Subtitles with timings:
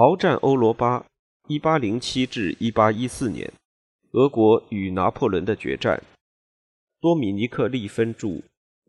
[0.00, 1.04] 鏖战欧罗巴，
[1.46, 3.52] 一八零七至一八一四年，
[4.12, 6.02] 俄国与拿破仑的决战。
[7.02, 8.40] 多米尼克·利芬著，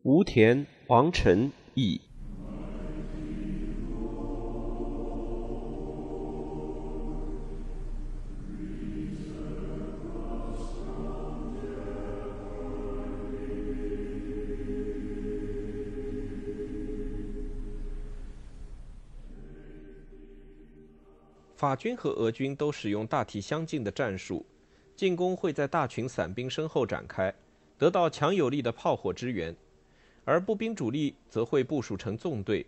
[0.03, 1.99] 吴田、王晨译。
[21.61, 24.43] 法军和俄军都使用大体相近的战术，
[24.95, 27.31] 进攻会在大群散兵身后展开，
[27.77, 29.55] 得到强有力的炮火支援，
[30.25, 32.65] 而步兵主力则会部署成纵队。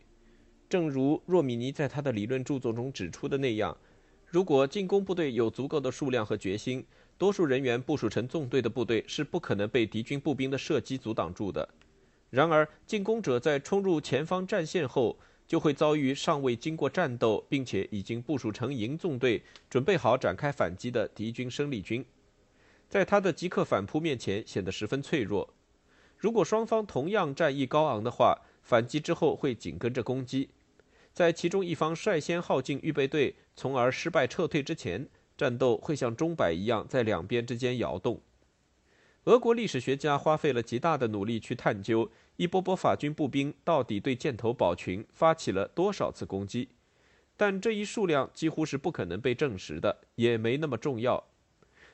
[0.70, 3.76] 正如若米尼在他的理论著作中指出的那样，
[4.28, 6.86] 如果进攻部队有足够的数量和决心，
[7.18, 11.68] 多数人员部署成纵队的部队是不可能被敌军步兵的射击阻挡住的。
[12.30, 22.06] 然而，进攻者在冲入前方战线后，就会遭遇尚未经过战斗，并且已经部署成营纵队，准备好展开反击的敌军生力军，
[22.90, 25.54] 在他的即刻反扑面前显得十分脆弱。
[26.18, 30.50] 如果双方同样战意高昂的话，反击之后会紧跟着攻击。
[31.12, 35.08] 在其中一方率先耗尽预备队，从而失败撤退之前，
[35.38, 38.22] 战斗会像钟摆一样在两边之间摇动。
[39.26, 46.70] 俄国历史学家花费了极大的努力去探究一波波法军步兵到底对箭头堡群发起了多少次攻击，
[47.38, 51.24] 但这一数量几乎是不可能被证实的，也没那么重要。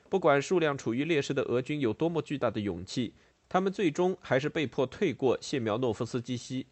[0.08, 3.12] 不管数量处于劣势的俄军有多么巨大的勇气，
[3.48, 6.66] 他们最终还是被迫退过谢苗诺夫斯基溪，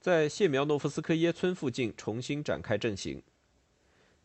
[0.00, 3.22] 在谢苗诺夫斯科耶村附近重新展开阵型。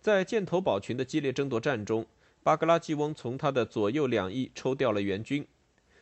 [0.02, 2.06] 在箭头堡群的激烈争夺战中，
[2.44, 5.46] 巴格拉季翁从他的左右两翼抽调了援军。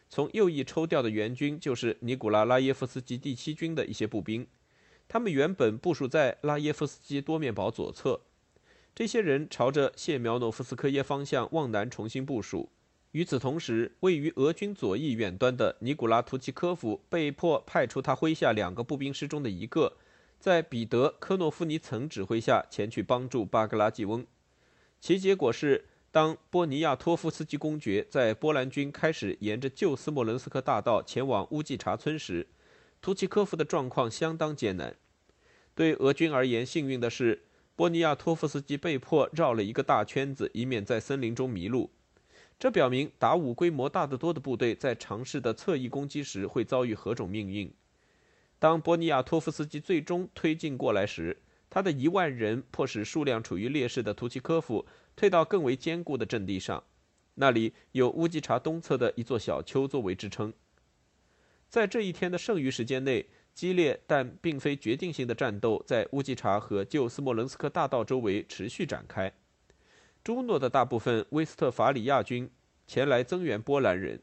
[0.08, 4.48] 从右翼抽调的援军就是尼古拉拉耶夫斯基第七军的一些步兵，
[5.08, 8.22] 他们原本部署在拉耶夫斯基多面堡左侧。
[8.94, 12.70] 这些人朝着谢苗诺夫斯科耶方向往南重新部署。
[13.12, 19.98] 与此同时，位于俄军左翼远端的尼古拉图奇科夫被迫派出他麾下两个步兵师中的一个，
[20.40, 24.26] 在彼得科诺夫尼岑指挥下前去帮助巴格拉季翁。
[25.02, 25.86] 其结果是。
[26.16, 32.48] 当波尼亚托夫斯基公爵在波兰军开始沿着旧斯莫伦斯克大道前往乌季查村时，
[33.02, 34.96] 图奇科夫的状况相当艰难。
[35.76, 37.44] 对俄军而言，幸运的是，
[37.76, 41.92] 波尼亚托夫斯基被迫绕了一个大圈子，以免在森林中迷路。
[42.58, 47.70] 这表明达武规模大得多的部队在尝试的侧翼攻击时会遭遇何种命运。
[48.58, 51.36] 当波尼亚托夫斯基最终推进过来时，
[51.70, 54.86] 他的一万人迫使数量处于劣势的图奇科夫。
[55.16, 56.84] 退到更为坚固的阵地上，
[57.36, 60.54] 那里有乌基查东侧的一座小丘作为支撑。
[61.70, 69.34] 在这一天的剩余时间内，激烈但并非决定性的战斗在乌基查和旧斯莫伦斯克大道周围持续展开。
[70.24, 72.50] 朱诺的大部分威斯特法里亚军
[72.88, 74.22] 前来增援波兰人，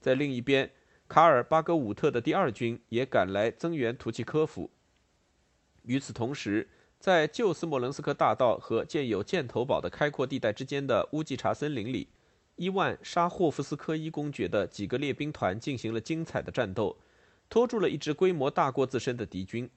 [0.00, 0.70] 在另一边，
[1.08, 4.70] 卡尔巴格武特的第二军也赶来增援图奇科夫。
[5.82, 6.68] 与此同时，
[7.00, 12.06] 在旧斯莫棱斯克大道和建有箭头堡的开阔地带之间的乌季查森林里，
[12.56, 16.94] 伊万沙霍夫斯科伊公爵的几个列兵团进行了精彩的战斗，
[17.48, 19.70] 拖住了一支规模大过自身的敌军。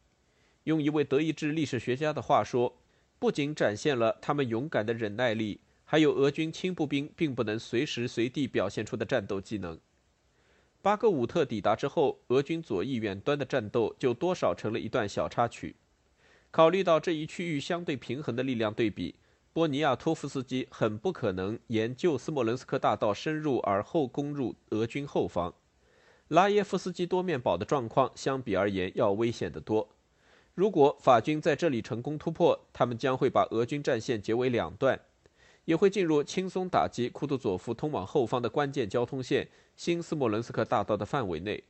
[0.65, 2.75] 用一位德意志历史学家的话说，
[3.19, 9.79] 不仅展现了他们勇敢的忍耐力，还有俄军轻步兵并不能随时随地表现出的战斗技能。
[10.81, 15.77] 巴格武特抵达之后，俄军左翼远端的战斗就多少成了一段小插曲。
[16.53, 19.15] 考虑到这一区域相对平衡的力量对比，
[19.53, 25.51] 波尼亚托夫斯基很不可能沿旧斯莫伦斯克大道深入而后攻入俄军后方。
[26.27, 29.89] 拉耶夫斯基多面堡的状况相比而言要危险得多。
[30.53, 34.99] 如果法军在这里成功突破，他们将会把俄军战线截为两段，
[35.65, 41.63] 也会进入轻松打击库图佐夫通往后方的关键交通线新斯莫伦斯克大道的范围内。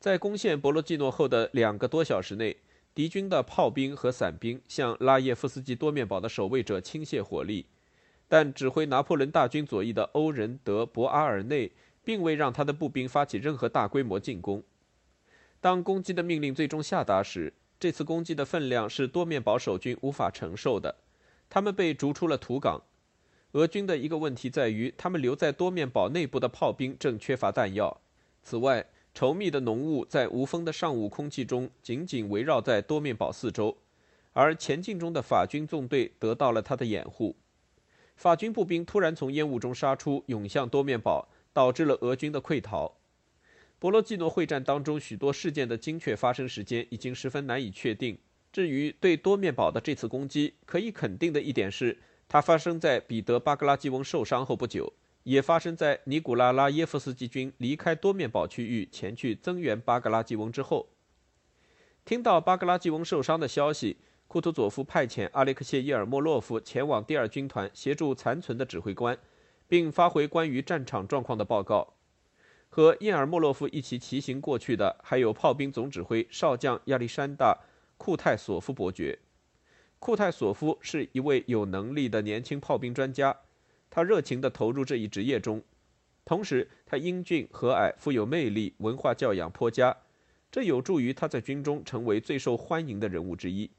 [0.00, 2.56] 在攻陷博罗季诺后的两个多小时内。
[2.98, 7.64] 敌军的炮兵和伞兵向拉耶夫斯基多面堡的守卫者倾泻火力，
[8.26, 11.70] 但指挥拿破仑大军左翼的欧仁德·博阿尔内
[12.02, 14.64] 并未让他的步兵发起任何大规模进攻。
[15.60, 20.96] 当攻击的命令最终下达时，这次攻击的分量是多面堡守军无法承受的，
[21.48, 22.82] 他们被逐出了土港。
[23.52, 28.00] 俄军的一个问题在于，他们留在多面堡内部的炮兵正缺乏弹药。
[28.42, 28.84] 此外，
[29.18, 33.76] 稠密的浓雾在无风的上午空气中紧紧围绕在多面堡四周，
[34.32, 37.34] 而前进中的法军纵队得到了它的掩护。
[38.14, 42.94] 法军步兵突然从烟雾中杀出，涌向多面堡，导致了俄军的溃逃。
[43.80, 48.16] 博罗季诺会战当中许多事件的精确发生时间已经十分难以确定，
[48.52, 51.98] 至于对多面堡的这次攻击，可以肯定的一点是，
[52.28, 54.92] 它发生在彼得·巴格拉季翁受伤后不久，
[55.28, 60.88] 也发生在尼古拉拉耶夫斯基军离开多面堡区域前去增援巴格拉季翁之后。
[62.06, 69.18] 听到巴格拉季翁受伤的消息，库图佐夫派遣阿列克谢耶尔莫洛夫前往第二军团协助残存的指挥官，
[69.68, 71.92] 并发回关于战场状况的报告。
[72.70, 77.54] 和叶尔莫洛夫一起骑行过去的，还有炮兵总指挥少将亚历山大·
[77.98, 79.18] 库泰索夫伯爵。
[79.98, 83.36] 库泰索夫是一位有能力的年轻炮兵专家，
[83.90, 85.62] 他热情地投入这一职业中，
[86.24, 89.96] 同时他英俊和蔼，富有魅力，文化教养颇佳。
[90.50, 93.70] 这有助于他在军中成为最受欢迎的人物之一。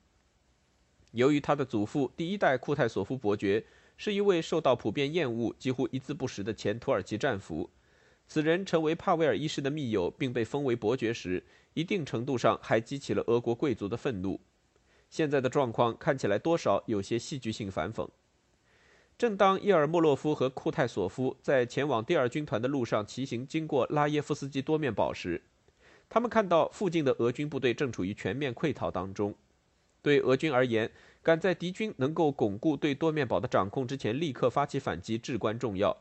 [1.12, 3.66] 由于他的祖父第一代库泰索夫伯爵
[3.98, 7.70] 是一位受到普遍厌恶、几乎一字不识的前土耳其战俘，
[8.28, 14.40] 此人成为帕维尔一世的密友，并被封为伯爵时，一定程度上还激起了俄国贵族的愤怒。
[15.10, 18.08] 现在的状况看起来多少有些戏剧性反讽。
[19.20, 25.42] 正当叶尔莫洛夫和库泰索夫在前往第二军团的路上骑行经过拉耶夫斯基多面堡时，
[26.08, 29.36] 他们看到附近的俄军部队正处于全面溃逃当中。
[30.02, 30.90] 对俄军而言，
[31.22, 35.98] 赶在敌军能够巩固对多面堡的掌控之前，立刻发起反击至关重要。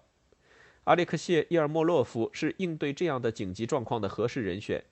[0.84, 4.84] 阿列克谢·伊尔莫洛夫是应对这样的紧急状况的合适人选。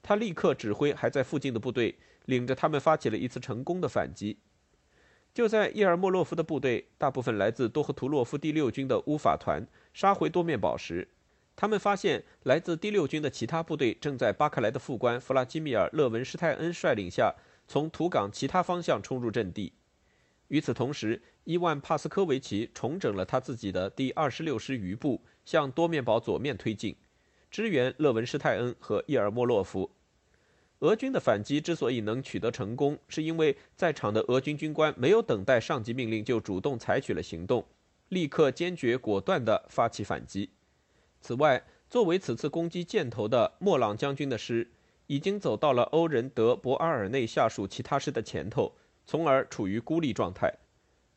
[0.00, 1.96] 他立刻指挥还在附近的部队，
[2.26, 4.38] 领着他们发起了一次成功的反击。
[5.34, 11.08] 就在伊尔莫洛夫的部队大部分来自多赫图洛夫第六军的乌法团杀回多面堡时，
[11.56, 17.34] 他们发现，来自第六军的其他部队正在巴克莱的副官弗拉基米尔·勒文施泰恩率领下，
[17.66, 19.72] 从土港其他方向冲入阵地。
[20.46, 26.94] 与此同时，伊万·帕斯科维奇重整了他自己的第二十六师余部，向多面堡左面推进，
[27.50, 29.90] 支援勒文施泰恩和伊尔莫洛夫。
[30.84, 37.64] 俄军的反击之所以能取得成功，是因为在场的俄军军官没有等待上级命令就主动采取了行动，
[38.10, 40.50] 立刻坚决果断地发起反击。
[41.22, 44.70] 此外，作为此次攻击箭头的莫朗将军的师，
[45.06, 48.74] 已经走到了欧仁德·博阿尔内下属其他师的前头，
[49.06, 50.52] 从而处于孤立状态。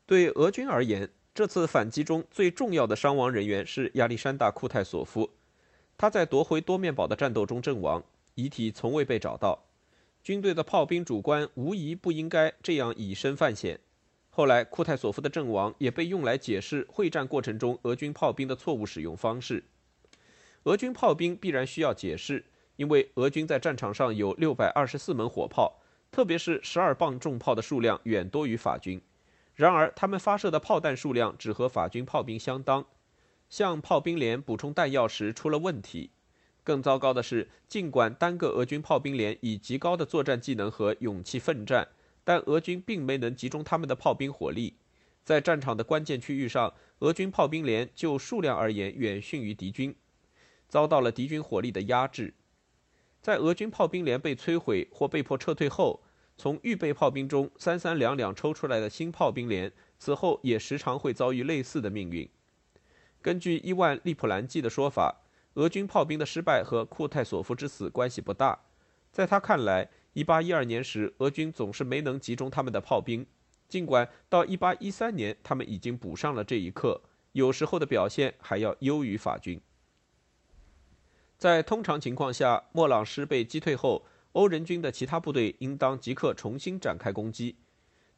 [0.06, 5.30] 对俄军而言，这次反击中最重要的伤亡人员是亚历山大·库泰索夫，
[5.98, 8.02] 他在夺回多面堡的战斗中阵亡，
[8.38, 9.66] 遗体从未被找到。
[10.24, 13.80] 军队的炮兵主官无疑不应该这样以身犯险。
[14.30, 19.64] 后来，库泰索夫的阵亡也被用来解释会战过程中俄军炮兵的错误使用方式。
[20.64, 22.46] 俄军炮兵必然需要解释，
[22.76, 25.80] 因为俄军在战场上有六百二十四门火炮，
[26.12, 29.02] 特别是十二磅重炮的数量远多于法军。
[29.56, 32.86] 然而，他们发射的炮弹数量只和法军炮兵相当。
[33.50, 36.12] 向炮兵连补充弹药时出了问题。
[36.68, 41.88] 更糟糕的是，尽管单个俄军炮兵连以极高的作战技能和勇气奋战，
[42.26, 44.76] 但俄军并没能集中他们的炮兵火力。
[45.24, 49.96] 在战场的关键区域上，俄军炮兵连就数量而言远逊于敌军。
[50.68, 52.34] 遭到了敌军火力的压制，
[53.22, 56.04] 在俄军炮兵连被摧毁或被迫撤退后，
[56.36, 62.30] 从预备炮兵中三三两两抽出来的新炮兵连，此后也时常会遭遇类似的命运。
[63.22, 65.22] 根据伊万·利普兰季的说法，
[65.58, 68.60] 俄军炮兵的失败和库泰索夫之死关系不大。
[69.12, 73.26] 在他看来，1812年时，俄军总是没能集中他们的炮兵，
[73.68, 77.02] 尽管到1813年，他们已经补上了这一课，
[77.32, 79.60] 有时候的表现还要优于法军。
[81.40, 87.56] 在通常情况下，莫朗师被击退后，欧人军的其他部队应当即刻重新展开攻击。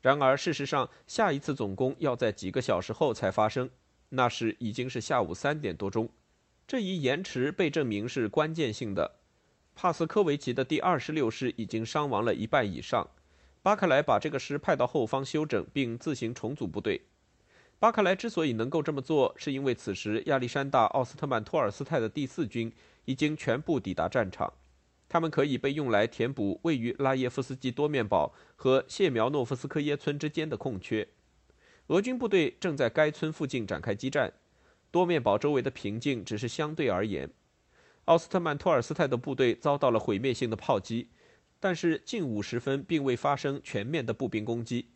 [0.01, 3.69] 然而，事实上，下一次总攻要在几个小时后才发生，
[4.09, 6.09] 那时已经是下午三点多钟。
[6.69, 9.15] 这一延迟被证明是关键性的。
[9.73, 13.09] 帕斯科维奇的第二十六师已经伤亡了一半以上，
[13.63, 17.01] 巴克莱把这个师派到后方休整，并自行重组部队。
[17.79, 22.71] 巴克莱之所以能够这么做，是因为此时亚历山大·奥斯特曼托尔斯泰的第四军。
[23.05, 24.53] 已经全部抵达战场，
[25.07, 31.07] 他们可以被用来填补位于拉耶夫斯基多面堡和谢苗诺夫斯科耶村之间的空缺。
[31.87, 34.31] 俄军部队正在该村附近展开激战，
[34.91, 37.29] 多面堡周围的平静只是相对而言。
[38.05, 41.09] 奥斯特曼托尔斯泰的部队遭到了毁灭性的炮击，
[41.59, 44.87] 但是近午时分并未发生全面的步兵攻击。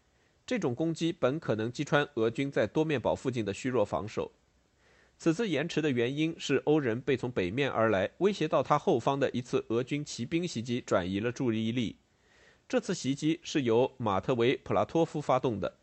[0.46, 4.32] 这种攻击本可能击穿俄军在多面堡附近的虚弱防守。
[5.18, 11.98] 此次延迟的原因是欧人被从北面而来、威胁到他后方的一次俄军骑兵袭击转移了注意力。
[12.68, 15.78] 这次袭击是由马特维·普拉托夫发动的，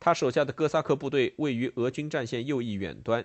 [0.00, 3.24] 他手下的哥萨克部队位于俄军战线右翼远端。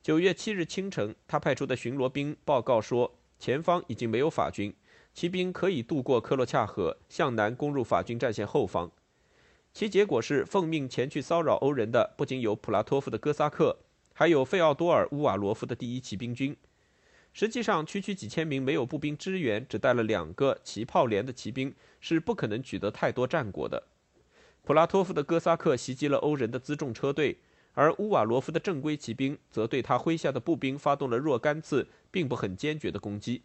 [0.00, 4.74] 九月七日清晨，他派出的巡逻兵报告说，前方已经没有法军，
[5.12, 8.90] 骑兵可以渡过科洛恰河，向南攻入法军战线后方。
[9.74, 13.76] 其结果是，奉命前去骚扰欧人的不仅有普拉托夫的哥萨克，
[14.14, 16.56] 还有费奥多尔·乌瓦罗夫的第一骑兵军。
[17.34, 23.84] 实际上，区区几千名没有步兵支援、只带了两个骑炮连的骑兵，是不可能取得太多战果的。
[24.62, 27.38] 普拉托夫的哥萨克袭击了欧人的辎重车队，
[27.78, 33.42] 而乌瓦罗夫的正规骑兵则对他麾下的步兵发动了若干次并不很坚决的攻击。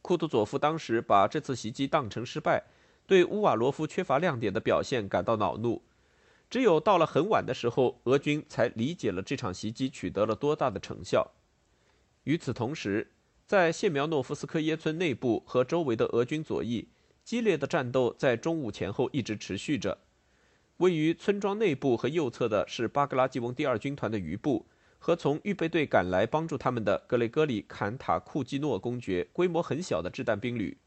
[0.00, 2.64] 库图佐夫当时把这次袭击当成失败，
[3.06, 5.82] 对乌瓦罗夫缺乏亮点的表现感到恼怒。
[6.48, 11.30] 只有到了很晚的时候，俄军才理解了这场袭击取得了多大的成效。
[12.24, 13.12] 与此同时，
[13.46, 16.88] 在谢苗诺夫斯科耶村内部和周围的俄军左翼，
[17.22, 19.98] 激烈的战斗在中午前后一直持续着。
[20.80, 24.66] 位于村庄内部和右侧的是巴格拉季翁第二军团的余部
[24.98, 30.78] 和从预备队赶来帮助他们的格雷戈里坎塔库基诺公爵规模很小的掷弹兵旅。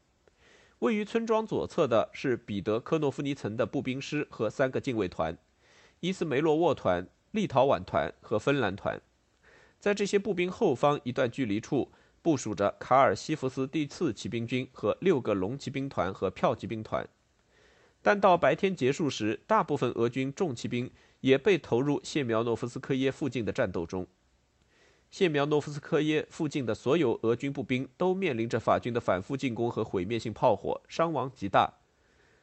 [0.80, 5.38] 位于村庄左侧的是彼得科诺夫尼岑的步兵师和三个禁卫团：
[6.00, 9.00] 伊斯梅洛沃团、立陶宛团和芬兰团。
[9.78, 17.08] 在这些步兵后方一段距离处，部署着卡尔西弗斯第四骑兵军和六个龙骑兵团和骠骑兵团。
[18.04, 20.90] 但到白天结束时，大部分俄军重骑兵
[21.22, 24.06] 也被投入谢苗诺夫斯科耶附近的战斗中。
[25.10, 31.72] 谢苗诺夫斯科耶附近的所有俄军步兵都面临着法军的反复进攻和毁灭性炮火，伤亡极大。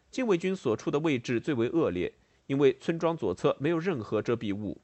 [0.10, 2.12] 禁卫军所处的位置最为恶劣，
[2.48, 4.82] 因为村庄左侧没有任何遮蔽物。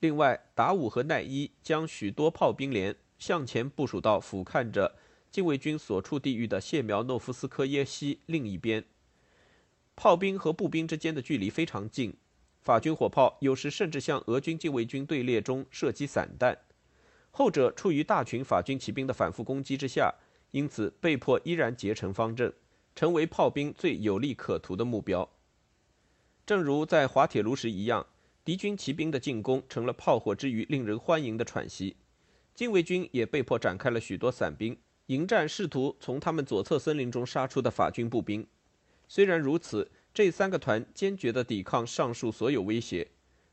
[0.00, 4.96] 另外，达武和奈伊将许多炮兵连向前部署到俯瞰着
[5.30, 8.84] 禁卫军所处地域的谢苗诺夫斯科耶西另一边。
[9.94, 12.14] 炮兵和步兵之间的距离非常近，
[12.60, 16.58] 法军火炮有时甚至向俄军禁卫军队列中射击散弹。
[17.30, 20.14] 后者处于大群法军骑兵的反复攻击之下，
[20.50, 22.52] 因此被迫依然结成方阵，
[22.94, 25.28] 成为炮兵最有利可图的目标。
[26.44, 28.06] 正如在滑铁卢时一样。
[28.44, 31.94] 敌军骑兵的进攻成了炮火之余令人欢迎的喘息，
[32.56, 38.44] 禁卫军也被迫展开了许多散兵，迎战试图从他们左侧森林中杀出的法军步兵。
[39.14, 43.08] 虽然如此，这三个团坚决地抵抗上述所有威胁，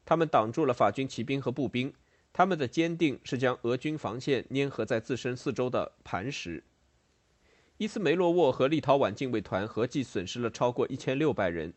[0.05, 1.93] 他们挡住了法军骑兵和步兵。
[2.31, 6.63] 他们的坚定是将俄军防线粘合在自身四周的磐石。
[7.75, 11.73] 伊斯梅洛沃和立陶宛禁卫团合计损失了超过一千六百人。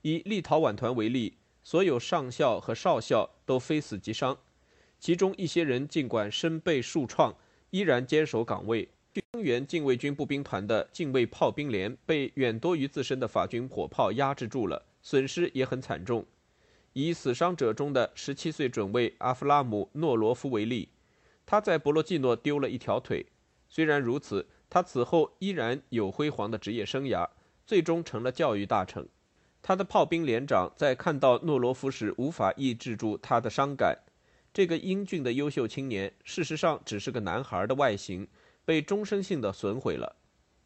[0.00, 1.36] 以立陶宛团为例。
[1.62, 4.38] 所有上校和少校都非死即伤，
[4.98, 7.36] 其中一些人尽管身被数创，
[7.68, 8.88] 依然坚守岗位。
[9.32, 16.24] 增援禁卫军步兵团的禁卫炮兵连被远多于自身的法军火炮压制住了，损失也很惨重。
[16.92, 20.88] 以死伤者中的17岁准尉阿弗拉姆·诺罗夫为例，
[21.46, 23.26] 他在博洛季诺丢了一条腿。
[23.68, 27.28] 虽然如此，他此后依然有辉煌的职业生涯，
[27.66, 29.06] 最终成了教育大臣。
[29.60, 33.98] 他的炮兵连长在看到诺罗夫时，无法抑制住他的伤感。
[34.52, 38.26] 这个英俊的优秀青年，事实上只是个男孩的外形，
[38.68, 40.14] 被终身性的损毁了。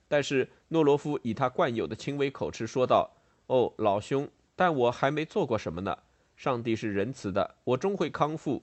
[0.09, 3.09] 但是诺罗夫以他惯有的轻微口吃说道
[3.47, 5.97] ：“哦，老兄，但我还没做过什么呢。
[6.35, 8.61] 上帝是仁慈的，我终会康复。”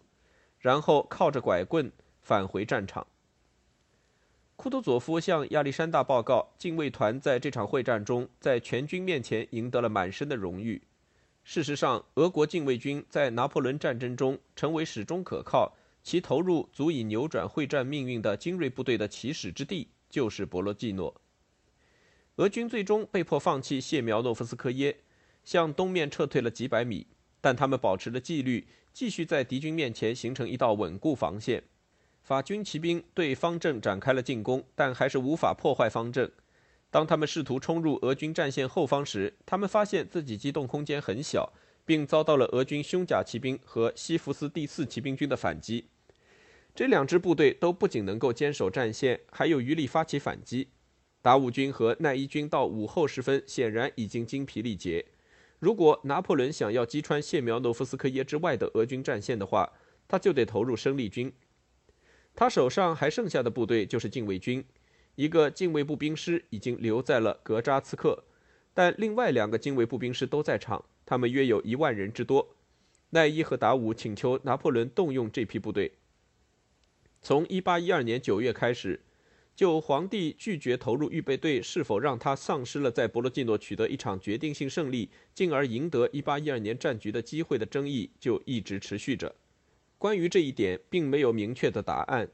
[0.60, 1.90] 然后靠着拐棍
[2.22, 3.08] 返回战场。
[4.58, 10.82] 库图佐夫向亚历山大报告，禁卫团在这场会战中，在全军面前赢得了满身的荣誉。
[11.46, 15.72] 事实上，俄国禁卫军在拿破仑战争中成为始终可靠、
[16.04, 21.22] 其投入足以扭转会战命运的精锐部队的起始之地，就是博罗季诺。
[22.38, 24.98] 俄军最终被迫放弃谢苗诺夫斯科耶，
[25.44, 27.08] 向东面撤退了几百米，
[27.42, 31.64] 但他们保持了纪律，继续在敌军面前形成一道稳固防线。
[32.22, 36.32] 法军骑兵对方阵展开了进攻，但还是无法破坏方阵。
[36.92, 41.52] 当他们试图冲入俄军战线后方时，他们发现自己机动空间很小，
[41.90, 45.88] 并遭到了俄军胸甲骑兵和西弗斯第四骑兵军的反击。
[46.76, 50.68] 这两支部队都不仅能够坚守战线，还有余力发起反击。
[51.24, 55.04] 达武军和奈伊军到午后时分显然已经精疲力竭。
[55.58, 59.74] 如果拿破仑想要击穿谢苗诺夫斯克耶之外的俄军战线的话，
[60.08, 61.34] 他就得投入生力军。
[62.36, 64.64] 他手上还剩下的部队就是禁卫军，
[65.16, 68.26] 一个禁卫步兵师已经留在了格扎茨克，
[68.80, 72.56] 但另外两个精卫步兵师都在场，他们约有一万人之多。
[73.10, 75.92] 奈伊和达武请求拿破仑动用这批部队。
[77.22, 79.02] 从1812年9月开始，
[79.54, 89.36] 就皇帝拒绝投入预备队是否让他丧失了在博罗季诺取得一场决定性胜利，进而赢得1812年战局的机会的争议就一直持续着。
[89.98, 92.30] 关于这一点，并没有明确的答案。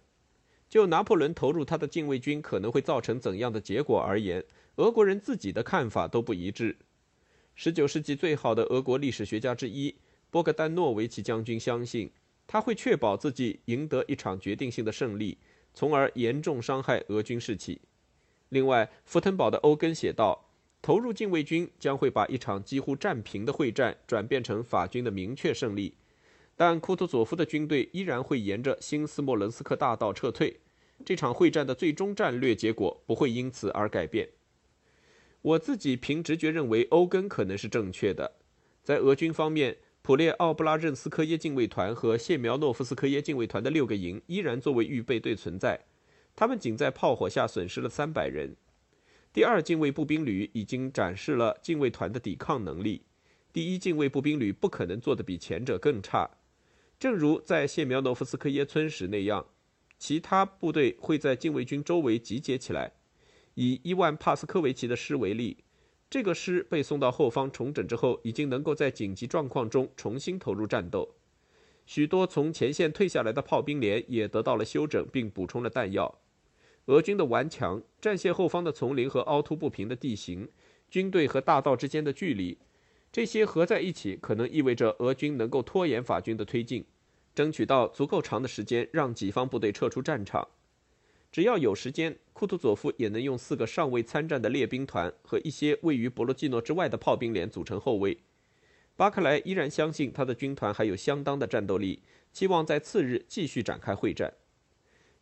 [0.70, 4.46] 就拿破仑投入他的禁卫军可能会造成怎样的结果而言，
[4.78, 6.76] 俄国人自己的看法都不一致。
[7.58, 9.96] 19世纪最好的俄国历史学家之一
[10.30, 12.12] 波格丹诺维奇将军相信，
[12.46, 15.38] 他会确保自己赢得一场决定性的胜利，
[15.74, 17.80] 从而严重伤害俄军士气。
[18.50, 20.50] 另外，福腾堡的欧根写道
[20.84, 25.96] ：“投入禁卫军将会把一场几乎战平的会战转变成法军的明确胜利，
[26.58, 30.60] 但库图佐夫的军队依然会沿着新斯莫棱斯克大道撤退。
[31.06, 34.28] 这场会战的最终战略结果不会因此而改变。”
[35.46, 38.32] 我自己凭直觉认为欧根可能是正确的。
[38.82, 45.80] 在俄军方面，普列奥布拉任斯科耶近卫团和谢苗诺夫斯科耶近卫团的六个营依然作为预备队存在，
[46.36, 48.56] 他们仅在炮火下损失了三百人。
[49.32, 53.04] 第二近卫步兵旅已经展示了近卫团的抵抗能力，
[53.54, 56.28] 第一近卫步兵旅不可能做得比前者更差。
[56.98, 59.46] 正如在谢苗诺夫斯科耶村时那样，
[60.00, 62.94] 其他部队会在近卫军周围集结起来。
[63.56, 65.58] 以伊万·帕斯科维奇的师为例，
[66.10, 71.16] 这个师被送到后方重整之后，已经能够在紧急状况中重新投入战斗。
[71.86, 76.20] 许多从前线退下来的炮兵连也得到了休整，并补充了弹药。
[76.86, 80.50] 俄军的顽强、战线后方的丛林和凹凸不平的地形、
[80.90, 82.58] 军队和大道之间的距离，
[83.12, 86.86] 这些合在一起，可能意味着俄军能够拖延法军的推进，
[87.34, 90.48] 争取到足够长的时间让己方部队撤出战场。
[91.36, 98.18] 只要有时间，库图佐夫也能用四个尚未参战的列兵团和一些位于博罗季诺之外的炮兵连组成后卫。
[98.96, 102.00] 巴克莱依然相信他的军团还有相当的战斗力，
[102.32, 104.34] 期望在次日继续展开会战。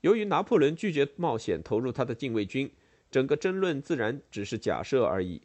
[0.02, 2.70] 由于拿破仑拒绝冒险投入他的禁卫军，
[3.10, 5.42] 整个争论自然只是假设而已。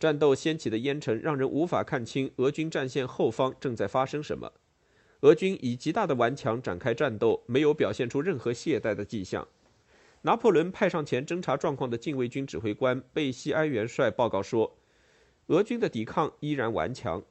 [0.00, 4.54] 战斗掀起的烟尘让人无法看清俄军战线后方正在发生什么。
[5.20, 9.46] 俄军以极大的顽强展开战斗，没有表现出任何懈怠的迹象。
[10.26, 14.78] 拿破仑派上前侦察状况的禁卫军指挥官贝西埃元帅报告说，
[15.48, 17.22] 俄军的抵抗依然顽强。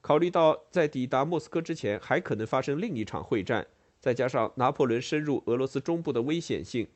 [0.00, 3.66] 考虑到在抵达莫斯科之前还可能发生另一场会战，
[3.98, 6.86] 再加上拿破仑深入俄罗斯中部的危险性，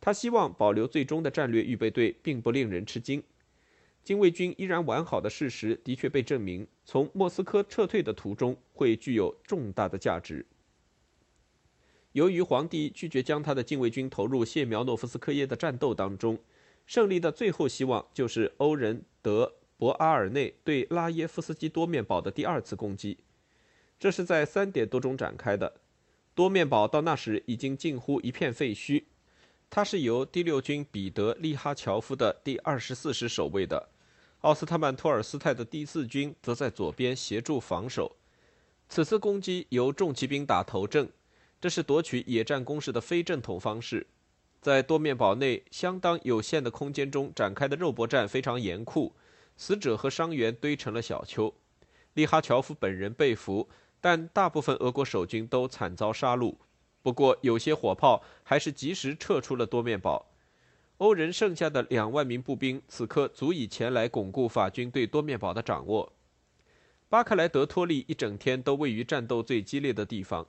[0.00, 3.22] 他希望保留最终的战略预备队，并不令人吃惊。
[4.02, 10.46] 禁卫军依然完好的事实的确被证明，从莫斯科撤退的途中会具有重大的价值。
[12.16, 16.38] 由于皇帝拒绝将他的禁卫军投入谢苗诺夫斯科耶的战斗当中，
[16.86, 23.18] 胜利的最后希望就是欧仁德博阿尔内对拉耶夫斯基多面堡的第二次攻击。
[24.00, 25.74] 这是在三点多钟展开的。
[26.34, 29.04] 多面堡到那时已经近乎一片废墟。
[29.68, 33.90] 它是由第六军彼得利哈乔夫的第二十四师守卫的，
[34.40, 38.16] 奥斯特曼托尔斯泰的第四军则在左边协助防守。
[38.88, 41.10] 此次攻击由重骑兵打头阵。
[41.60, 44.06] 这是夺取野战攻势的非正统方式，
[44.60, 49.14] 在多面堡内相当有限的空间中展开的肉搏战非常严酷，
[49.56, 51.52] 死者和伤员堆成了小丘。
[52.14, 53.68] 利哈乔夫本人被俘，
[54.00, 56.54] 但大部分俄国守军都惨遭杀戮。
[57.02, 60.26] 不过，有些火炮还是及时撤出了多面堡。
[60.98, 66.12] 欧人剩下的两万名步兵此刻足以前来巩固法军对多面堡的掌握。
[67.08, 70.46] 巴克莱德托利一整天都位于战斗最激烈的地方。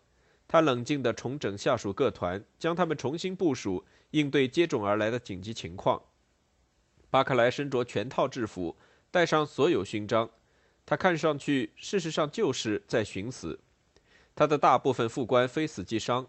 [0.48, 6.02] 他冷静地重整下属各团，将他们重新部署，应对接踵而来的紧急情况。
[7.10, 8.78] 巴克莱身着全套制服，
[9.12, 10.30] 带上所有勋章，
[10.86, 13.60] 他看上去事实上就是在寻死。
[14.36, 16.28] 他的大部分副官非死即伤。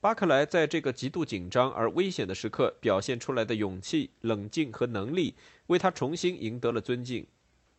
[0.00, 5.34] 巴克莱在这个极度紧张而危险的时刻表现出来的勇气、冷静和能力，
[5.66, 7.26] 为他重新赢得了尊敬。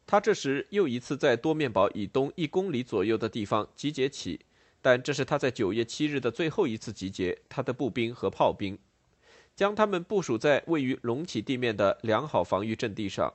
[0.06, 4.42] 他这时又一次在多面堡以东一公里左右的地方集结起。
[4.82, 8.78] 但这是他在九月七日的最后一次集结他的步兵和炮兵，
[9.56, 13.32] 将他们部署在位于隆起地面的良好防御阵地上，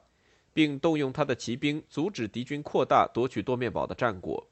[0.52, 4.48] 并动用他的骑兵阻止敌军扩大夺取多面堡的战果。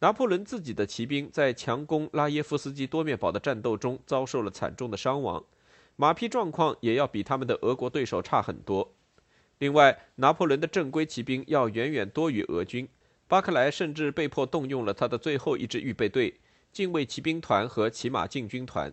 [0.00, 5.44] 拿破仑自己的骑兵在强攻拉耶夫斯基多面堡的战斗中遭受了惨重的伤亡，
[5.96, 8.94] 马匹状况也要比他们的俄国对手差很多。
[9.58, 12.88] 另外，拿破仑的正规骑兵要远远多于俄军。
[13.30, 16.40] 巴克莱甚至被迫动用了他的最后一支预备队——
[16.72, 18.92] 近卫骑兵团和骑马禁军团，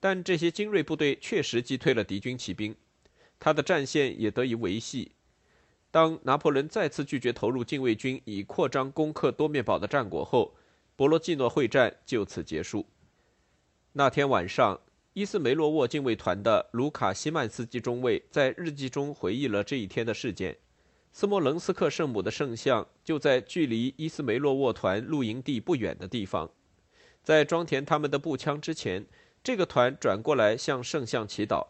[0.00, 2.74] 但这些精锐部队确实击退了敌军骑兵，
[3.38, 5.12] 他的战线也得以维系。
[5.92, 10.56] 当拿破仑再次拒绝投入禁卫军以扩张攻克多面堡的战果后，
[10.96, 12.84] 博罗季诺会战就此结束。
[13.92, 14.80] 那天晚上，
[15.12, 20.56] 伊斯梅洛沃禁卫团的卢卡西曼斯基中尉在日记中回忆了这一天的事件。
[21.12, 26.50] 斯莫棱斯克圣母的圣像就在距离伊斯梅洛沃团露营地不远的地方。
[27.22, 29.04] 在装填他们的步枪之前，
[29.42, 31.66] 这个团转过来向圣像祈祷。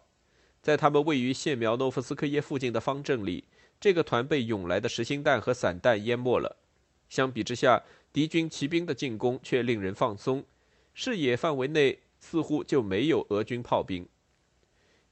[0.62, 3.44] 在他们位于谢苗诺夫斯克耶附近的方阵里，
[3.80, 6.58] 这个团被涌来的实心弹和散弹淹没了。
[7.08, 10.44] 相比之下，敌军骑兵的进攻却令人放松，
[10.92, 14.06] 视野范围内似乎就没有俄军炮兵。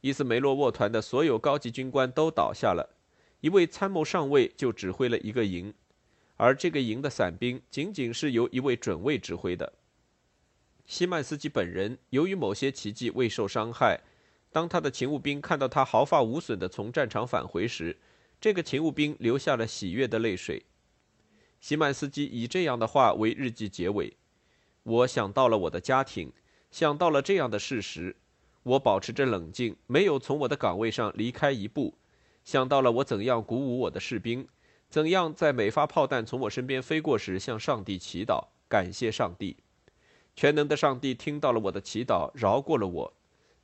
[0.02, 2.97] 伊斯梅洛沃团的所有高级军官都倒下了，
[3.40, 5.72] 一位参谋上尉就指挥了一个营，
[6.36, 9.72] 而这个营的伞兵仅仅是由一位准尉指挥的。
[10.86, 14.00] 西曼斯基本人由于某些奇迹未受伤害。
[14.50, 17.98] 当他的勤务兵看到他毫发无损地从战场返回时，
[18.40, 20.64] 这个勤务兵流下了喜悦的泪水。
[21.60, 24.16] 西曼斯基以这样的话为日记结尾
[24.84, 26.32] ：“我想到了我的家庭，
[26.70, 28.16] 想到了这样的事实，
[28.62, 31.98] 我保持着冷静，没有从我的岗位上离开一步。
[32.44, 34.48] 想到了我怎样鼓舞我的士兵，
[34.88, 39.56] 怎样在每发炮弹从我身边飞过时向上帝祈祷，感谢上帝。
[40.34, 43.14] 全能的上帝听到了我的祈祷，饶过了我。”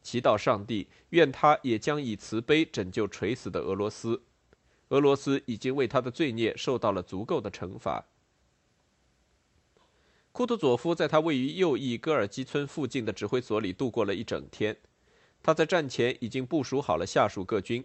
[0.04, 4.22] 祈祷上帝，愿他也将以慈悲拯救垂死的俄罗斯。
[4.88, 8.04] 俄罗斯已经为他的罪孽受到了足够的惩罚。
[10.30, 14.76] 库图佐夫在他位于右翼戈尔基村附近的指挥所里度过了一整天。
[15.42, 17.82] 他在战前已经部署好了下属各军，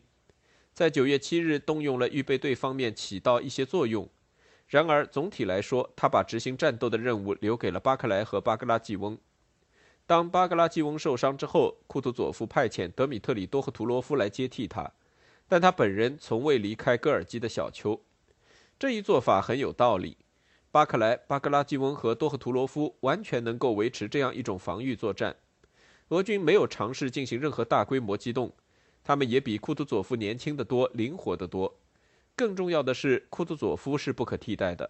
[0.74, 4.10] 在九月七日动用了预备队方面起到一些作用。
[4.68, 9.18] 然而总体来说，他把执行战斗的任务留给了巴克莱和巴格拉季翁。
[10.06, 14.92] 当巴格拉季翁受伤之后，库图佐夫派遣德米特里多赫图罗夫来接替他，
[15.48, 18.00] 但他本人从未离开戈尔基的小丘。
[18.78, 20.18] 这一做法很有道理。
[20.72, 25.36] 巴克莱、巴格拉季翁和多赫图罗夫完全能够维持这样一种防御作战。
[26.10, 28.54] 俄军没有尝试进行任何大规模机动，
[29.10, 31.80] 他们也比库图佐夫年轻得多，灵活得多。
[32.36, 34.88] 更重要的是，库图佐夫是不可替代的。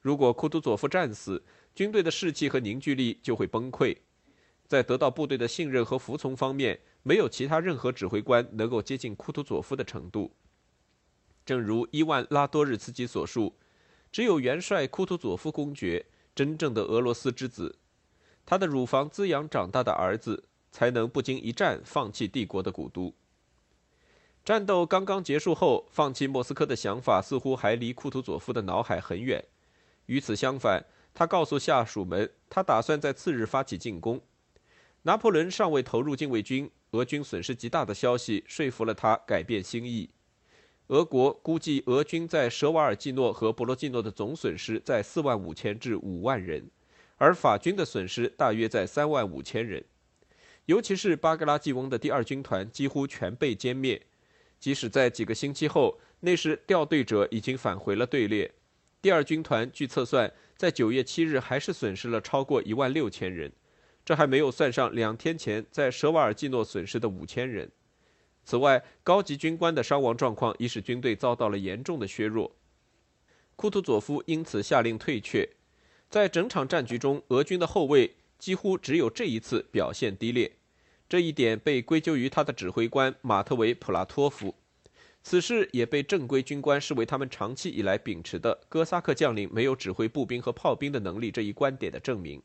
[0.00, 3.94] 如果库图佐夫战死，军队的士气和凝聚力就会崩溃。
[4.66, 10.32] 在得到部队的信任和服从方面，没有其他任何指挥官能够接近库图佐夫的程度。
[11.44, 13.54] 正如伊万拉多日茨基所述，
[14.10, 17.76] 只有元帅库图佐夫公爵，真正的俄罗斯之子，
[18.46, 23.14] 他的乳房滋养长大的儿子，才能不经一战放弃帝国的古都。
[24.48, 29.44] 战斗刚刚结束后，放弃莫斯科的想法似乎还离库图佐夫的脑海很远。
[30.06, 30.82] 与此相反，
[31.12, 34.18] 他告诉下属们，他打算在次日发起进攻。
[35.02, 40.08] 拿破仑尚未投入禁卫军，俄军损失极大的消息说服了他改变心意。
[40.86, 46.70] 俄国估计俄军在舍瓦尔季诺和博罗季诺的总损失在四万五千至五万人，
[47.18, 49.84] 而法军的损失大约在三万五千人。
[50.64, 54.00] 尤其是巴格拉季翁的第二军团几乎全被歼灭，
[54.58, 58.50] 即使在几个星期后，那时掉队者已经返回了队列。
[59.00, 63.52] 第二军团据测算，在九月七日还是损失了超过一万六千人。
[64.04, 67.70] 这还没有算上两天前在舍瓦尔季诺损失的五千人。
[68.42, 72.56] 此外，高级军官的伤亡状况已使军队遭到了严重的削弱。
[73.54, 75.48] 库图佐夫因此下令退却。
[76.08, 80.50] 在整场战局中，俄军的后卫几乎只有这一次表现低劣。
[81.08, 84.54] 这一点被归咎于他的指挥官马特维普拉托夫。
[85.22, 92.42] 此事也被正规军官视为他们长期以来秉持的哥萨克将领没有指挥步兵和炮兵的能力这一观点的证明。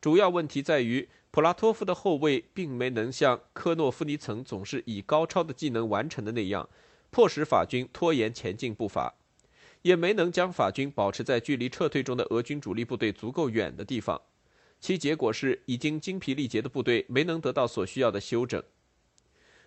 [0.00, 6.68] 主要问题在于，普拉托夫的后卫并没能像科诺夫尼曾总是以高超的技能完成的那样，
[7.10, 9.14] 迫使法军拖延前进步伐，
[9.82, 14.20] 也没能将法军保持在距离撤退中的俄军主力部队足够远的地方。
[14.84, 18.62] 其结果是，已经精疲力竭的部队没能得到所需要的休整。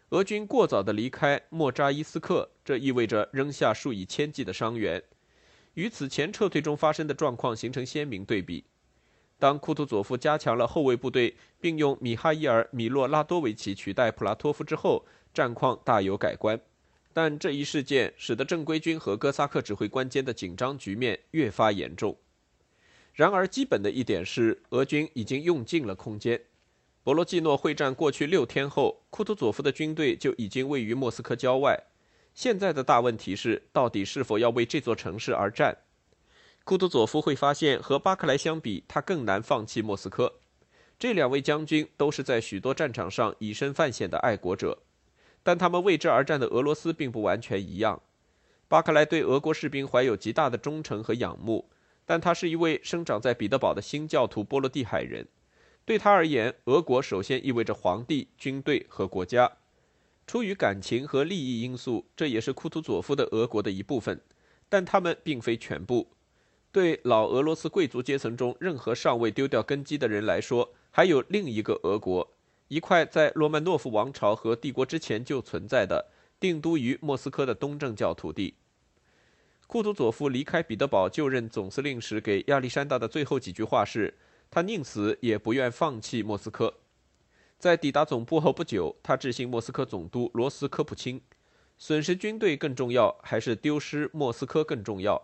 [0.09, 5.01] 俄军过早地离开莫扎伊斯克，这意味着扔下数以千计的伤员，
[5.73, 8.63] 与此前撤退中发生的状况形成鲜明对比。
[9.39, 15.03] 当库图佐夫加强了后卫部队，并用米哈伊尔·米洛拉多维奇取代普拉托夫之后，
[15.33, 16.61] 战况大有改观。
[17.11, 22.15] 但这一事件使得正规军和哥萨克指挥官间的紧张局面越发严重。
[23.17, 26.39] 然而，基本的一点是，俄军已经用尽了空间。
[27.03, 31.85] 博罗季诺会战过去六天后，库图佐夫的军队就已经位于莫斯科郊外。
[32.35, 35.75] 现在的大问题是，到底是否要为这座城市而战？
[36.63, 40.31] 库图佐夫会发现，和巴克莱相比，他更难放弃莫斯科。
[40.99, 44.77] 这两位将军都是在许多战场上以身犯险的爱国者，
[45.41, 47.99] 但他们为之而战的俄罗斯并不完全一样。
[48.67, 51.67] 巴克莱对俄国士兵怀有极大的忠诚和仰慕，
[52.07, 55.27] 但他是一位生长在彼得堡的新教徒波罗的海人。
[55.85, 59.51] 对他而言，俄国首先意味着皇帝、军队和国家。
[60.25, 64.21] 出于感情和利益因素，这也是库图佐夫的俄国的一部分，
[64.67, 66.07] 但他们并非全部。
[66.71, 72.35] 对老俄罗斯贵族阶层中任何尚未丢掉根基的人来说，还有另一个俄国，
[72.69, 76.07] 一块在罗曼诺夫王朝和帝国之前就存在的、
[76.39, 78.55] 定都于莫斯科的东正教土地。
[79.67, 84.13] 库图佐夫离开彼得堡就任总司令时，给亚历山大的最后几句话是
[84.49, 86.73] ：“他宁死也不愿放弃莫斯科。”
[87.59, 91.19] 在抵达总部后不久，他致信莫斯科总督罗斯科普钦
[91.77, 95.21] ：“损失军队更重要，还是丢失莫斯科更重要？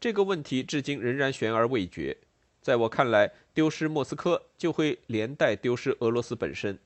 [0.00, 2.16] 这个问题至今仍然悬而未决。
[2.60, 6.76] 在我看来，丢失莫斯科就会连带丢失俄罗斯本身。”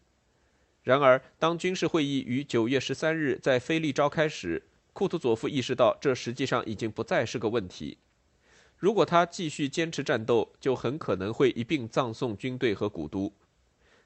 [0.85, 4.63] 然而，当军事会议于九月十三日在菲利召开时，
[4.99, 7.99] 库图佐夫意识到，这实际上已经不再是个问题。
[8.77, 13.33] 如果他继续坚持战斗，就很可能会一并葬送军队和古都。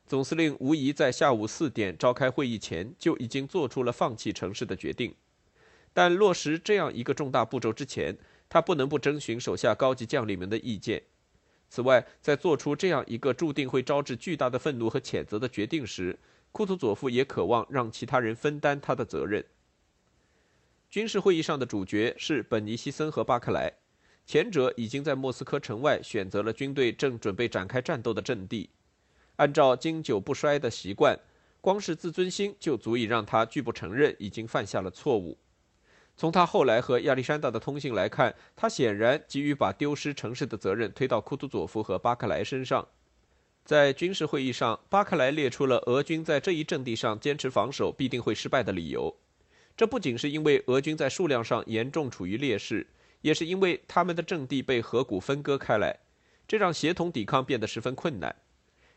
[0.07, 5.15] 总司令无疑在下午四点召开会议前就已经做出了放弃城市的决定。
[5.95, 8.19] 但落实这样一个重大步骤之前，
[8.51, 11.03] 他不能不征询手下高级将领们的意见。
[11.71, 16.19] 此外，在做出这样一个注定会招致巨大的愤怒和谴责的决定时，
[16.51, 19.43] 库图佐夫也渴望让其他人分担他的责任。
[20.93, 23.73] 军事会议上的主角是本尼西森和巴克莱，
[24.27, 28.69] 前者已经在莫斯科城外选择了军队正准备展开战斗的阵地。
[29.37, 31.19] 按照经久不衰的习惯，
[31.63, 35.39] 光是自尊心就足以让他拒不承认已经犯下了错误。
[36.15, 42.87] 从他后来和亚历山大的通信来看，他显然急于把丢失城市的责任推到库图佐夫和巴克莱身上。
[43.65, 49.17] 在军事会议上，巴克莱列出了俄军在这一阵地上坚持防守必定会失败的理由。
[49.83, 52.87] 这不仅是因为俄军在数量上严重处于劣势，
[53.21, 55.99] 也是因为他们的阵地被河谷分割开来，
[56.47, 58.33] 这让协同抵抗变得十分困难。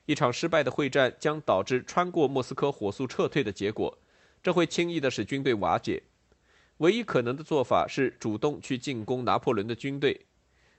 [0.06, 3.98] 一场失败的会战将导致穿过莫斯科火速撤退的结果，
[4.44, 6.04] 这会轻易地使军队瓦解。
[6.78, 10.28] 唯一可能的做法是主动去进攻拿破仑的军队，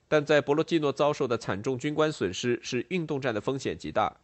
[0.07, 4.21] 但在博洛季诺遭受的惨重军官损失使运动战的风险极大。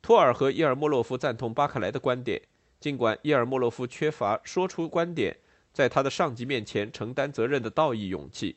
[0.00, 2.40] 托尔和伊尔莫洛夫赞同巴克莱的观点。
[2.82, 5.36] 尽管伊尔莫洛夫缺乏说出观点，
[5.72, 8.56] 在他的上级面前承担责任的道义勇气，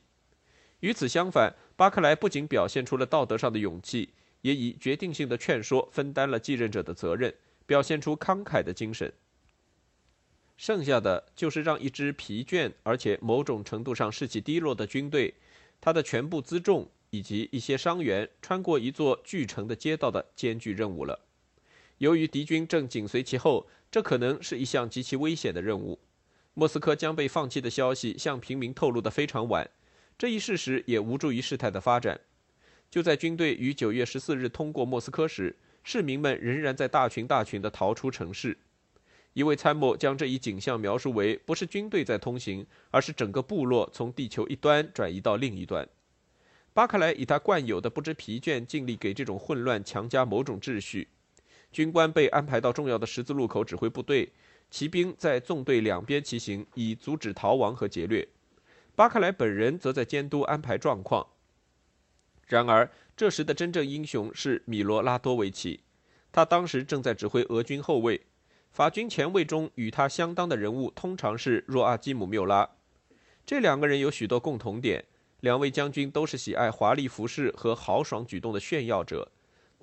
[0.79, 4.09] 与此相反，巴克莱不仅表现出了道德上的勇气，
[4.41, 7.31] 也以决定性的劝说分担了继任者的责任，
[7.67, 9.13] 表现出慷慨的精神。
[10.57, 15.35] 剩下的就是让一支疲倦而且某种程度上士气低落的军队，
[15.79, 21.19] 他的全部辎重以及一些伤员穿过一座巨城的街道的艰巨任务了。
[21.99, 23.67] 由于敌军正紧随其后。
[23.95, 25.97] 这可能是一项极其危险的任务。
[26.53, 29.69] 莫斯科将被放弃的消息向平民透露得非常晚，
[30.17, 32.19] 这一事实也无助于事态的发展。
[32.91, 38.58] 就在军队于九月十四日通过莫斯科时，市民们仍然在大群大群地逃出城市。
[39.31, 45.88] 一位参谋将这一景象描述为：不是军队在通行，而是整个部落从地球一端转移到另一端。
[46.73, 51.08] 巴克莱以他惯有的不知疲倦，尽力给这种混乱强加某种秩序。
[51.75, 54.31] 军官被安排到重要的十字路口指挥部队，
[54.71, 58.25] 骑兵在纵队两边骑行，以阻止逃亡和劫掠。
[58.95, 61.27] 巴克莱本人则在监督安排状况。
[62.47, 65.81] 然而，这时的真正英雄是米罗拉多维奇，
[66.31, 68.21] 他当时正在指挥俄军后卫。
[68.71, 72.69] 法军前卫中与他相当的人物通常是若阿基姆缪拉。
[73.45, 75.03] 这两个人有许多共同点，
[75.41, 79.29] 两位将军都是喜爱华丽服饰和豪爽举动的炫耀者。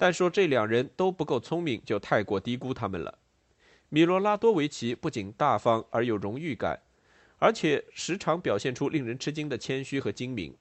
[0.03, 3.21] 但说这两人都不够聪明，就太过低估他们了。
[3.89, 6.81] 米罗拉多维奇不仅大方而有荣誉感，
[7.39, 10.57] 而且时常表现出令人吃惊的谦虚和精明。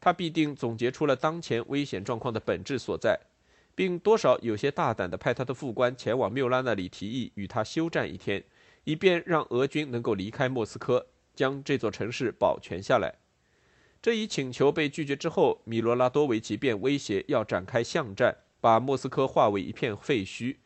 [0.00, 3.20] 他必定总结出了当前危险状况的本质所在，
[3.74, 8.42] 并多少有些大胆地派他的副官前往缪拉那里提议与他休战一天，
[8.84, 13.16] 以便让俄军能够离开莫斯科，将这座城市保全下来。
[14.00, 18.34] 这一请求被拒绝之后，米罗拉多维奇便威胁要展开巷战。
[18.60, 20.56] 把莫斯科化为一片废墟。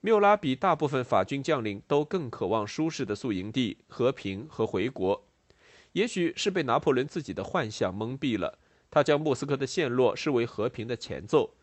[0.00, 5.24] 缪拉比大部分法军将领都更渴望舒适的宿营地、和平和回国。
[5.92, 8.58] 也许是被拿破仑自己的幻想蒙蔽了，
[8.90, 11.54] 他将莫斯科的陷落视为和平的前奏。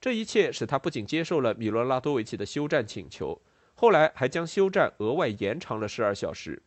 [0.00, 3.42] 这一切使他不仅接受了米罗拉多维奇的休战请求，
[3.74, 6.62] 后来还将休战额外延长了十二小时。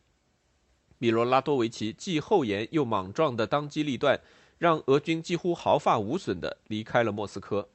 [0.98, 4.20] 米罗拉多维奇既厚颜又莽撞的当机立断，
[4.58, 7.68] 让俄军几乎毫发无损地离开了莫斯科。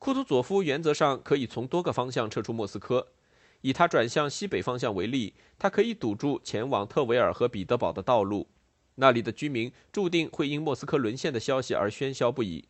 [0.00, 3.08] 库图佐夫原则上可以从多个方向撤出莫斯科。
[3.60, 8.48] 以他转向西北方向为例，他可以堵住前往特维尔和彼得堡的道路，
[8.94, 12.64] 那里的居民注定会因莫斯科沦陷的消息而喧嚣不已。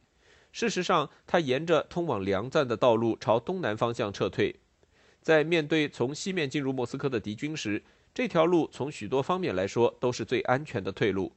[0.51, 4.57] 事实上，他沿着通往梁赞的道路朝东南方向撤退。
[5.23, 11.33] 在面对从西面进入莫斯科的敌军时，这条路从许多方面来说都是最安全的退路。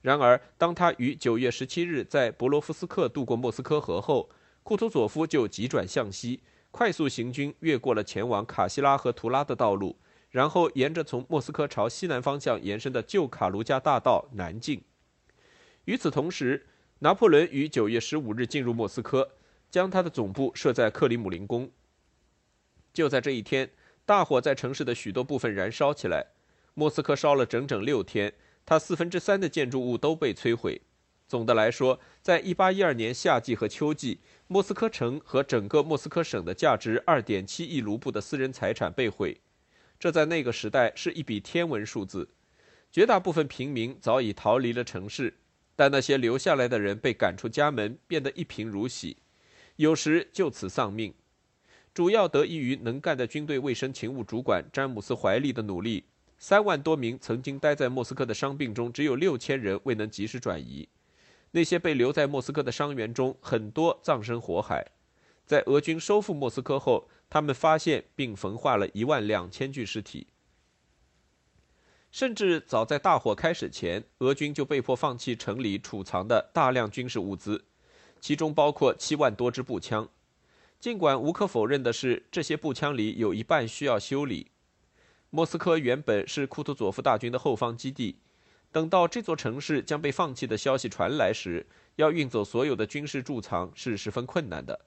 [0.00, 4.30] 然而，当他于9月17日在博罗夫斯克渡过莫斯科河后，
[4.68, 9.96] 库图佐夫就急转向西，快速行军越过了前往卡西拉和图拉的道路，
[10.28, 14.82] 然后沿着从莫斯科朝西南方向延伸的旧卡卢加大道南进。
[15.86, 16.66] 与此同时，
[16.98, 19.30] 拿破仑于九月十五日进入莫斯科，
[19.70, 21.70] 将他的总部设在克里姆林宫。
[22.92, 23.70] 就在这一天，
[24.04, 26.26] 大火在城市的许多部分燃烧起来，
[26.74, 28.34] 莫斯科烧了整整六天，
[28.66, 30.82] 它四分之三的建筑物都被摧毁。
[31.26, 39.38] 总的来说，在一八一二年夏季和秋季，莫斯科城和整个莫斯科省的价值二点七亿卢布的私人财产被毁，
[40.00, 42.26] 这在那个时代是一笔天文数字。
[42.90, 45.34] 绝大部分平民早已逃离了城市，
[45.76, 49.18] 但那些留下来的人被赶出家门，变得一贫如洗，
[49.76, 51.12] 有时就此丧命。
[51.92, 56.04] 主要得益于能干的军队卫生勤务主管詹姆斯·怀利的努力，
[56.38, 60.88] 三万多名曾经待在莫斯科的伤病中，只有六千人未能及时转移。
[61.52, 64.86] 那些被留在莫斯科的伤员中，很多葬身火海。
[65.46, 70.26] 在俄军收复莫斯科后，他们发现并焚化了一万两千具尸体。
[72.10, 77.64] 甚至早在大火开始前，俄军就被迫放弃城里储藏的大量军事物资，
[78.20, 80.08] 其中包括七万多支步枪。
[80.78, 84.50] 尽管无可否认的是，这些步枪里有一半需要修理。
[85.30, 88.18] 莫斯科原本是库图佐夫大军的后方基地。
[88.70, 94.78] 等到这座城市将被放弃的消息传来时，要运走所有的军事贮藏是十分困难的。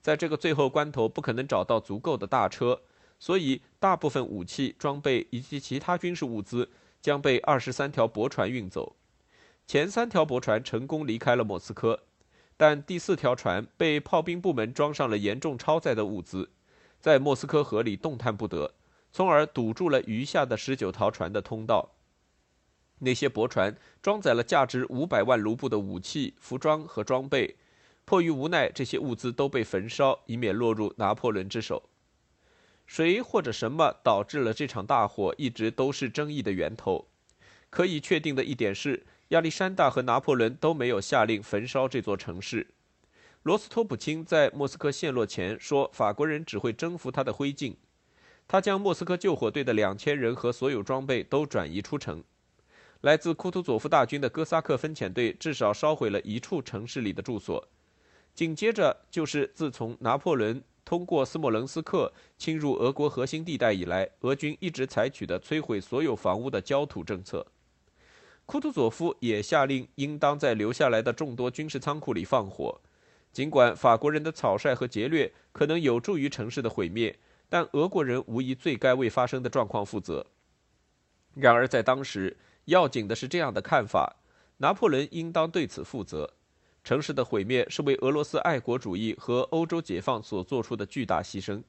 [0.00, 2.80] 在这个最后关头，不可能找到足够的大车，
[3.18, 8.94] 所以大部分武器装备以及其他军事物资将被二十三条驳船运走。
[9.66, 12.04] 前三条驳船成功离开了莫斯科，
[12.56, 16.48] 但第四条船被炮兵部门装上了严重超载的物资，
[17.00, 18.72] 在莫斯科河里动弹不得，
[19.12, 21.90] 从而堵住了余下的十九条船的通道。
[23.00, 27.56] 那些驳船装载了价值五百万卢布的武器、服装和装备，
[28.04, 31.82] 迫于无奈，这些物资都被焚烧，以免落入拿破仑之手。
[32.86, 37.06] 谁或者什么导致了这场大火，一直都是争议的源头。
[37.70, 42.68] 可以确定的一点是，亚历山大和拿破仑都没有下令焚烧这座城市。
[43.42, 47.76] 罗斯托普钦在莫斯科陷落前说：“法国人只会征服他的灰烬。”
[48.48, 52.24] 他将莫斯科救火队的两千人和所有装备都转移出城。
[53.02, 57.68] 来自库图佐夫大军的哥萨克分遣队至少烧毁了一处城市里的住所。
[58.34, 67.46] 紧接着就是自从拿破仑通过斯莫棱斯克侵入俄国核心地带以来，俄军一直采取的摧毁所有房屋的焦土政策。
[68.46, 72.80] 库图佐夫也下令，应当在留下来的众多军事仓库里放火。
[73.30, 77.16] 尽管法国人的草率和劫掠可能有助于城市的毁灭，
[77.48, 80.26] 但俄国人无疑最该为发生的状况负责。
[81.34, 82.34] 然而在当时，
[82.68, 84.16] 要紧的是这样的看法：
[84.58, 86.34] 拿破仑应当对此负责。
[86.84, 91.62] 城市的毁灭是为俄罗斯爱国主义和欧洲解放所做出的巨大牺牲。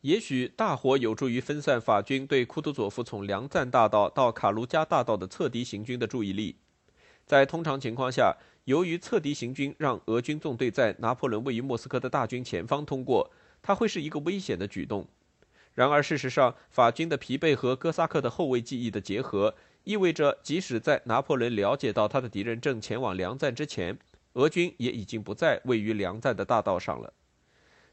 [0.00, 6.56] 也许大火有助于分散法军对库图佐夫从梁赞大道到卡卢加大道的侧敌行军的注意力。
[7.24, 13.30] 在通常情况下，由于侧敌行军让俄军纵队在拿破仑位于莫斯科的大军前方通过，
[13.62, 15.06] 它会是一个危险的举动。
[15.72, 19.54] 然而，事实上，法军的疲惫和哥萨克的后卫记忆的结合。
[19.84, 23.98] 意味着，即使在拿破仑了解到他的敌人正前往梁赞之前，
[24.34, 27.12] 俄军也已经不在位于梁赞的大道上了。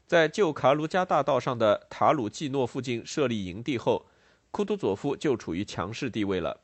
[0.06, 4.06] 在旧卡卢加大道上的塔鲁季诺附近设立营地后，
[4.50, 6.60] 库图佐夫就处于强势地位了。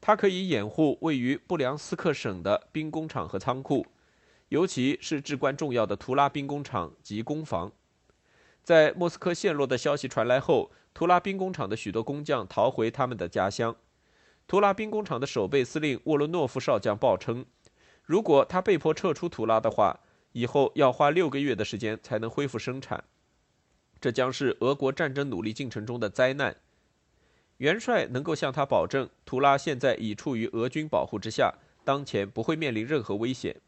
[0.00, 3.86] 他可以掩护位于布良斯克省的兵工厂和仓库，
[4.48, 7.70] 尤其是至关重要的图拉兵工厂及工房。
[8.64, 13.76] 在莫斯科陷落的消息传来后，图拉兵工厂的许多工匠逃回他们的家乡。
[14.46, 17.46] 图拉兵工厂的守备司令沃罗诺夫少将报称，
[18.04, 20.00] 如果他被迫撤出图拉的话，
[20.32, 23.04] 以后要花六个月的时间才能恢复生产。
[24.00, 26.56] 这将是俄国战争努力进程中的灾难。
[27.58, 33.60] 元帅能够向他保证，图拉现在已处于俄军保护之下，当前不会面临任何危险。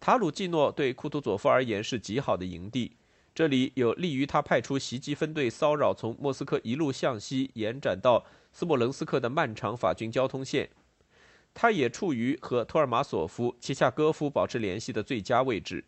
[0.00, 2.96] 塔鲁季诺对库图佐夫而言是极好的营地，
[3.36, 8.24] 这里有利于他派出袭击分队骚扰从莫斯科一路向西延展到。
[8.50, 10.70] 斯莫棱斯克的漫长法军交通线，
[11.52, 15.84] 他也处于和托尔马索夫、齐恰戈夫保持联系的最佳位置。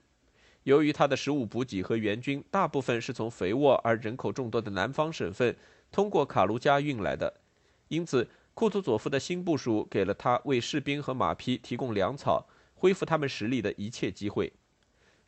[0.64, 5.56] 由于他的食物补给和援军大部分是从肥沃而人口众多的南方省份
[5.90, 7.32] 通过卡卢加运来的，
[7.88, 14.52] 因此库图佐夫的新部署给了他为士兵和马匹提供粮草、恢复他们实力的一切机会。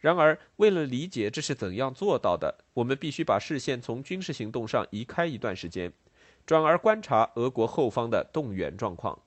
[0.01, 5.93] 然而，为了理解这是怎样做到的，我们必须把视线从军事行动上移开一段时间。
[6.47, 9.21] 转而观察俄国后方的动员状况。